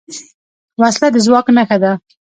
[0.81, 1.91] وسله د ځواک نښه ده